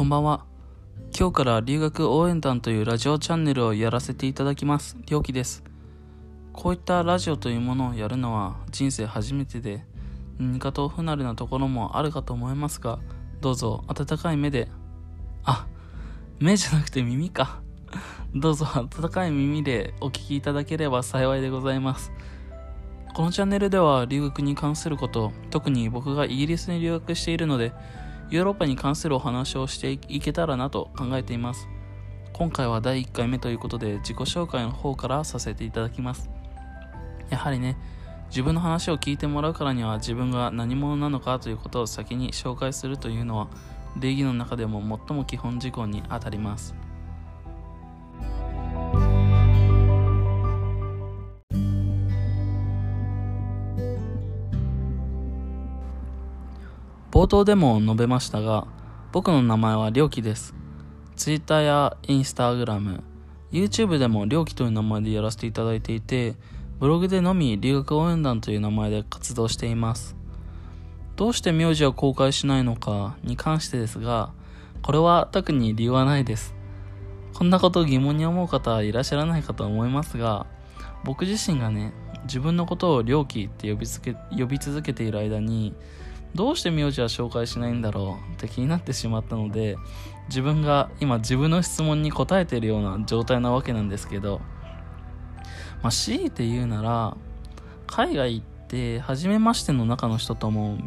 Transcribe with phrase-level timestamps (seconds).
[0.00, 0.46] こんばんは。
[1.14, 4.96] 今日から留学応援団というラジオチャンネルをやらせていただきます。
[5.04, 5.62] りょうきです。
[6.54, 9.84] こういったラジオというものをやるのは人生初めてで、
[10.38, 12.98] 何かと不慣れなところもあるかと思いますが、
[13.42, 14.70] どうぞ温かい目で、
[15.44, 15.66] あ、
[16.38, 17.60] 目じゃなくて耳か。
[18.34, 22.10] どうぞ温かい耳でお聞きいただければ幸いでございます。
[23.12, 27.74] このチャンネルでは留学に関すること、特に僕がイギリスに留学しているので、
[28.30, 31.68] ヨーロッパに関するお話をしていけたらなと考えています。
[32.32, 36.30] 今回は第1回目ということで自己紹介の方からさせていただきます。
[37.28, 37.76] やはりね、
[38.28, 43.48] 自分の話を聞いてもらうからには自分が何者なのかということを先に紹介するというのは
[43.98, 46.76] 礼儀の中でも最も基本事項にあたります。
[57.10, 58.68] 冒頭でも述べましたが、
[59.10, 60.54] 僕の名前はりょうきです。
[61.16, 63.02] Twitter や Instagram、
[63.50, 66.36] YouTube でもりょうきという名前でやらせていただいていて、
[66.78, 70.14] ブログでのみ留学応援団という名前で活動しています。
[71.16, 74.30] どうして名字を公開しないのかに関してですが、
[74.80, 76.54] これは特に理由はないです。
[77.34, 80.46] こんなことを疑問に思う方はいらっしゃらないかと思いますが、
[81.02, 85.74] 僕自身がね、自分のことを良きって呼びつけ呼び続けている間に、
[86.34, 89.76] どうして名字は紹介しないんだろうって気になってしまったので、
[90.28, 94.40] 自分が今自分の質問に答えているような状態なわけなんですけど、
[95.82, 97.16] まあ、強いて言うなら、
[97.86, 100.78] 海外行って初めましての中の人とも、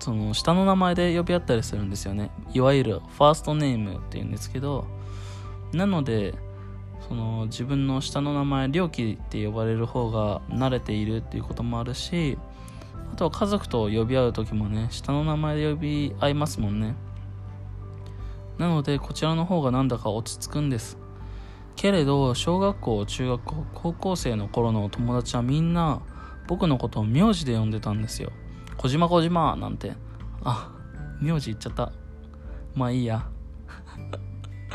[0.00, 2.30] その下の名前で呼び合ったりするんですよね。
[2.52, 4.86] いわゆるファーストネームっていうんですけど、
[5.72, 6.34] なので、
[7.08, 12.38] その自分の下の名前、良きって呼ばれる方が慣れているっていうこともあるし、
[13.12, 16.96] あとは家族と呼び合う時もね、下の名前で呼び合いますもんね。
[18.58, 20.98] なので、こちらの方がなんだか落ち着くんです。
[21.76, 26.00] けれど、小学校、中学校、高校生の頃の友達はみんな、
[26.46, 28.30] 僕のことを名字で呼んでたんですよ。
[28.76, 29.94] 小島小島なんて。
[30.44, 30.70] あ、
[31.20, 31.92] 名字言っちゃった。
[32.74, 33.26] まあいいや。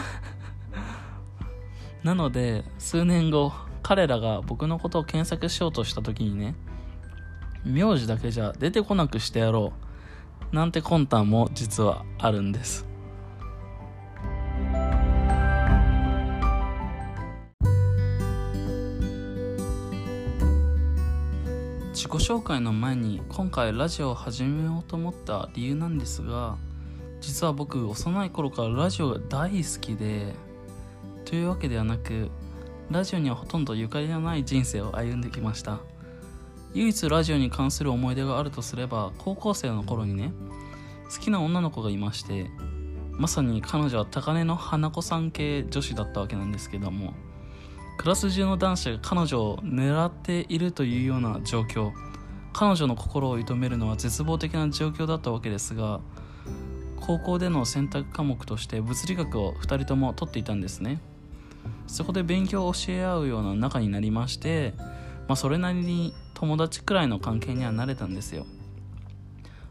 [2.02, 3.52] なので、数年後、
[3.82, 6.54] 彼らが僕のことを検索しようとした時にね、
[7.66, 9.72] 名字だけじゃ出てこなくしてやろ
[10.52, 10.54] う。
[10.54, 12.86] なんて魂胆も実はあるんです。
[21.92, 26.56] 自己紹介の前に今回ラジオを始めようと思った理由なんですが
[27.20, 30.34] 実は僕幼い頃からラジオが大好きで
[31.24, 32.30] というわけではなく
[32.90, 35.80] ラジオにはほとんどゆかりのない人生を歩んできました。
[36.74, 40.32] 唯一ラジオに関する思い出があるとすれば高校生の頃にね
[41.10, 42.50] 好きな女の子がいまして
[43.12, 47.14] まさに彼女は高根の花子さん系女子だったわけなんですけども
[47.98, 51.92] クラス中の男子が彼女を狙っているというような状況
[52.52, 56.00] 彼女の心を射止めるのは絶望的な状況だったわけですが
[57.00, 61.00] 高校での選択科目として物理学を2人とも取っていたんですね。
[61.86, 64.74] そこで勉強を教え合うような仲になりまして
[65.28, 68.44] まあ、それなりに友達くらいの関係にはなれたんですよ。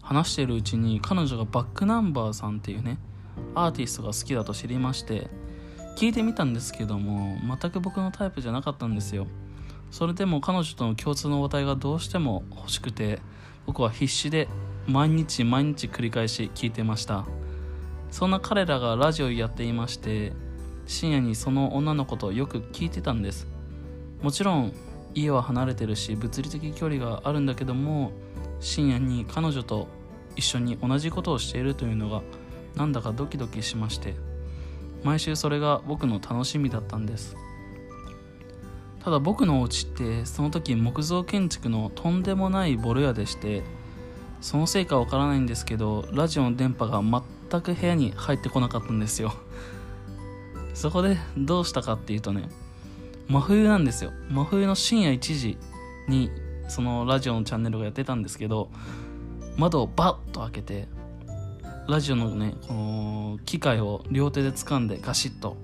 [0.00, 2.98] 話しているうちに彼女がバックナンバーさんっていうね
[3.56, 5.28] アーティストが好きだと知りまして
[5.96, 9.26] 聞いてみたんですけども全く僕のタイプじゃなかったんですよ。
[9.90, 13.20] それでも彼女との共通の話題がどうしても欲しくて
[13.66, 14.46] 僕は必死で
[14.86, 17.24] 毎日毎日繰り返し聞いてました。
[18.12, 20.32] そんな彼らがラジオやっていまして
[20.86, 23.48] 深夜にその女の子とよく聞いてたんです。
[24.22, 24.72] もちろん
[25.14, 28.12] 家は離れてるし物理的距離があるんだけども
[28.60, 29.88] 深夜に彼女と
[30.36, 32.22] 一緒に同じことをしているというのが
[32.76, 34.14] なんだかドキドキしまして
[35.02, 37.36] 毎週それが僕の楽しみだったんです。
[39.02, 43.64] ただ僕のお家ってその時木造建築のとんでもないボロ屋でして
[44.40, 49.32] そのせいかわからないんですけどラジオの電波が全く部屋に入ってこなかったんですよ。
[50.72, 52.48] そこでどうしたかっていうとね
[53.28, 54.12] 真冬なんですよ。
[54.28, 55.58] 真冬の深夜1時
[56.08, 56.30] に
[56.68, 58.70] そのラジオのチャンネルがやってたんですけど
[59.56, 60.88] 窓をバッと開けて
[61.88, 65.56] ラジオのねこの機械を両手で掴んでガシッと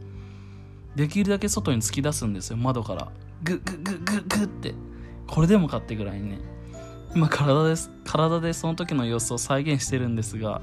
[0.96, 2.56] できるだけ外に突き出すんですよ。
[2.56, 3.08] 窓から。
[3.42, 4.74] グッグッグッグッグッって。
[5.28, 6.38] これでもかってぐらいにね。
[7.14, 10.60] 今体です体でその時の様子を再現してるんですが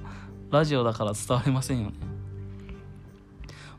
[0.51, 2.14] ラジオだから伝わりませんよね。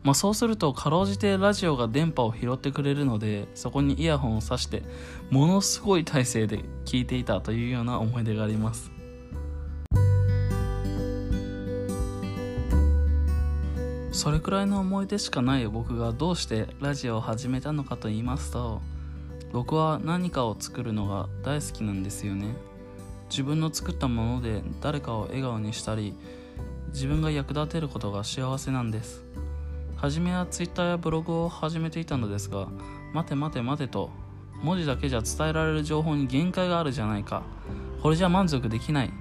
[0.07, 4.85] まあ、そうするとかろうじてラジオが電波を拾ってくれるのでそこにイヤホンを挿して
[5.31, 8.93] ものすごい体勢で聞いていたというような思い出があります。
[14.13, 18.81] それくらいの思い出しかない僕がどうしてラジオを始めたのかと言いますと
[19.53, 22.55] 僕は何かを作るのが大好きなんですよね。
[23.29, 26.15] 自分の作ったもので誰かを笑顔にしたり
[26.93, 29.25] 自分が役立てることが幸せなんです。
[29.97, 32.69] 初めは Twitter やブログを始めていたのですが
[33.13, 34.11] 待て待て待てと
[34.63, 37.43] 文字だけじゃ伝えられる情報に限界があるじゃないか。
[38.03, 39.13] これじゃ満足できない。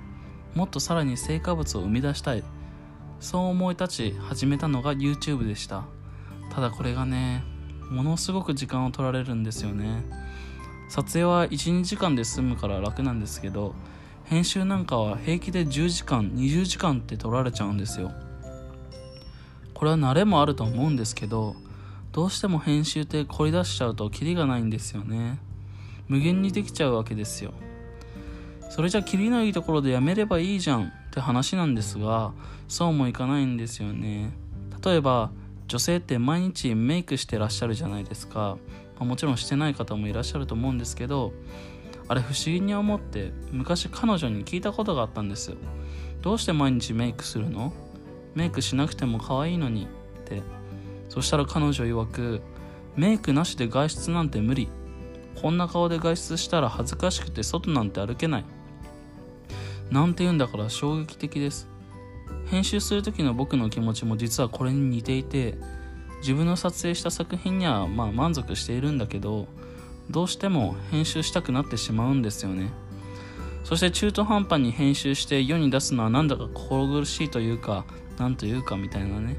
[0.53, 2.43] もっとさらに成果物を生み出したい。
[3.19, 5.85] そう思い立ち始めたのが YouTube でした。
[6.51, 7.43] ただこれがね
[7.89, 10.03] ものすごく時間を取られるんですよね。
[10.89, 13.73] 撮影は12時間で済むから楽なんですけど
[14.23, 18.11] 編集なんかは平気で10時間20時間って取られちゃうんですよ。
[19.75, 21.55] これは慣れもあると思うんですけど
[22.11, 25.37] どうしても編集って凝り出しちゃうとキリがないんですよね。
[26.07, 27.51] 無限にできちゃうわけですよ。
[28.69, 32.31] それじゃキリのいいところでやめればいいじゃんって話なんですが
[32.67, 34.31] そうもいかないんですよね。
[34.83, 35.31] 例えば
[35.67, 38.57] 女性って毎日メイクしてらっしゃるじゃないですか、
[38.97, 41.33] まあ、もちろんしてない方もいらっしゃると思うんですけど
[42.07, 45.55] あれ不思議に思って昔彼女に聞いたことがあったんです。
[46.21, 47.73] どうして毎日メイクするの？
[48.35, 49.87] メイクしなくても可愛いのにっ
[50.25, 50.41] て。
[51.09, 52.41] そしたら彼女曰く
[52.95, 54.67] メイクなしで外出なんて無理。
[55.41, 58.45] こんな顔で外出したら恥ずかしくて外なんて歩けない。
[59.89, 61.67] なんて言うんだから衝撃的です。
[62.47, 65.57] 編集する時の僕の気持ちも実はこれに似ていて
[66.21, 69.47] 自分の撮影した作品にはまあ満足しているんだけど
[70.09, 72.71] どうしても編集したくなってしまうんですよね。
[73.63, 77.85] そして中途半端に編集して世に出すのはなんだか心苦しいというか
[78.17, 79.37] なんというかみたいなね。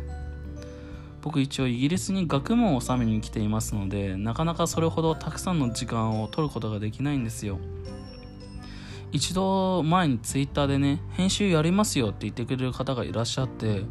[1.23, 7.58] 僕一応イギリスに学問を収めに来ていますのでなかなかそれほどたくさんの時間を取ることができないんですよ。
[9.12, 13.82] 一度前にツイッターでね編集やりますよって言ってくれる方がいらっしゃって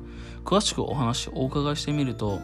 [0.44, 2.40] 詳しくお話をお伺いしてみると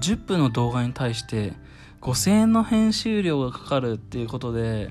[0.00, 1.54] 10分の動画に対して
[2.00, 4.90] 5000円の編集料がかかるっていうことで、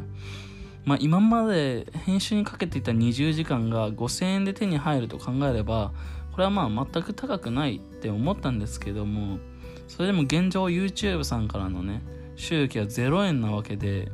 [0.85, 5.91] まあ、今まで編集にかけていた20時間が5000円で手に入ると考えれば
[6.35, 9.39] これはまあ全く高くないって思ったんですけども
[9.87, 12.01] それでも現状 YouTube さんからのね
[12.35, 14.11] 収益は0円なわけで、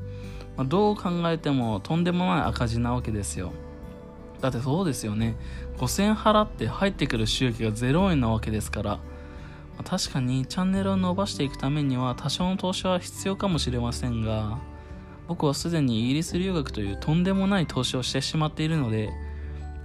[0.56, 3.52] まあ、どう考えてもとんでもない赤字なわけですよ。
[4.40, 5.36] だってそうですよね。
[5.78, 9.00] 5000払って入ってくる収益が0円なわけですから
[9.84, 14.60] 確かにチャンネルを伸ばしていくためには多少の投資は必要かもしれませんが
[15.28, 19.10] 僕はすでにイギリス留学というとんでもない投資をしてしまっているので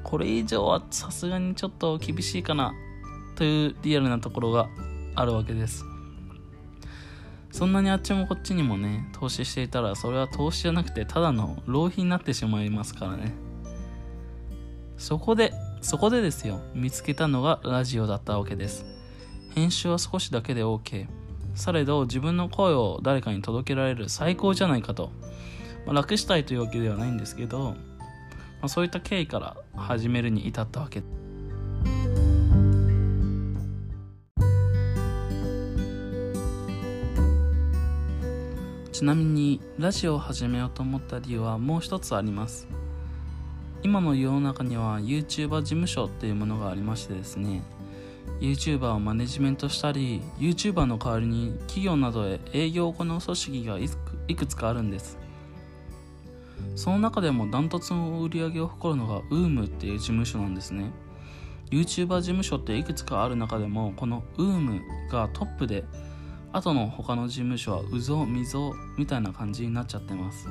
[0.07, 2.75] これ以上はさすがにちょっと厳しいかな
[3.35, 4.69] というリアルなところが
[5.17, 5.85] あるわけです。
[7.51, 13.33] そんなにあっちもこっちにもね投資していたらそれは投資じゃなくてただの浪費になってしまいますからね。
[14.97, 16.61] そこでそこでですよ。
[16.73, 18.87] 見つけたのがラジオだったわけです。
[19.57, 21.09] 編集は少しだけで OK
[21.57, 25.11] されど自分の声を誰かに届けられる最高じゃないかと、
[25.85, 27.75] まあ、楽したいというわけではないんですけど、
[28.61, 31.03] まあ、そういった経緯から始めるに至ったわけ。
[38.97, 42.67] ちなみにラジオを始めようと思った理由はもう一つあります。
[43.83, 47.63] 今の世の中には YouTuber 事務所っていうものがありましてですね。
[48.41, 53.79] YouTuber をマネジメントしたり YouTuber の代わりに企業などへ営業を行う組織が
[54.29, 55.19] いくつかあるんです。
[56.75, 60.91] その中でもダントツの売り上げを誇るのが UM っていう事務所なんですね。
[61.71, 65.85] YouTuber 事務所っていくつかある中でもこの UM がトップで
[66.53, 70.49] 後の他の事務所はうぞみぞみたいな感じになっちゃってます。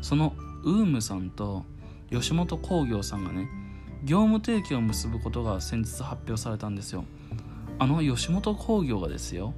[0.00, 0.34] その
[0.64, 1.64] UM さんと
[2.10, 3.48] 吉本興業さんがね
[4.04, 7.04] 業務提携を結ぶことが先日発表されたんですよ。
[7.78, 9.52] あの吉本興業がですよ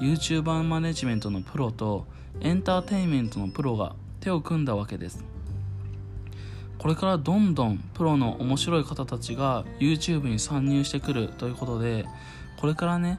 [0.00, 2.06] YouTuber マネジメントのプロと
[2.40, 5.22] エンターテインメントのプロが手を組んだわけです。
[6.78, 12.04] これからどんどんプロの面白い方たちが YouTube に参入してくるということで
[12.58, 13.18] これからね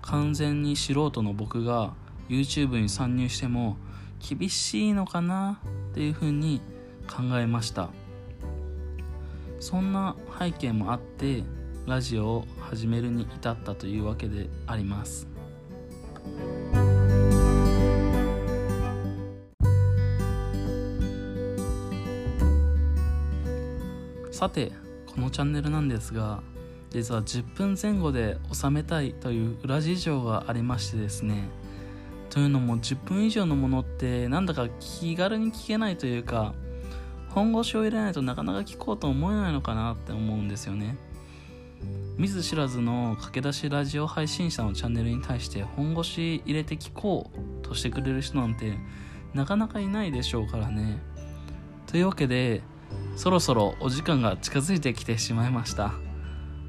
[0.00, 1.92] 完全に素人の僕が
[2.28, 3.76] YouTube に参入しても
[4.18, 6.60] 厳しいのかなっていうふうに
[7.08, 7.90] 考えました。
[9.60, 11.44] そんな背景もあって
[11.86, 15.28] ラジオを始めるに至ったというわけであります。
[24.42, 24.72] さて
[25.06, 26.42] このチャンネルなんですが
[26.90, 31.48] 実は10分前後で収めたいという裏事情がありましてですね。
[32.28, 36.54] というのも10分以上のものってなんだか気軽に聞けないというか
[37.28, 40.98] 本腰を入れないとなかなか聞こうと思えないのかなって思うんですよね。
[42.18, 48.76] 見ず知らずの駆け出しラジオ配信者のチャンネルに対して本腰入れて聞こうとしてくれる人なんて
[49.34, 51.00] なかなかいないでしょうからね。
[51.86, 52.64] というわけで
[53.16, 55.92] そろそろお時間が近づいてきてしまいました。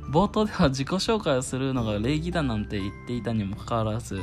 [0.09, 4.21] 冒頭では自己紹介をするのが礼儀だなんて言っていたにもかかわらず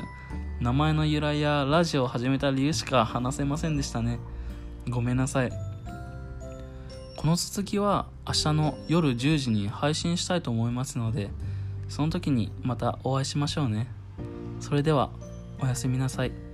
[0.60, 4.20] 名前の由来やラジオを始めた理由しか話せませんでしたね。
[4.88, 5.50] ごめんなさい。
[7.16, 11.28] この続きは明日の夜10時に配信したいと思いますので
[11.90, 13.88] その時にまたお会いしましょうね。
[14.60, 15.10] それでは
[15.60, 16.49] おやすみなさい。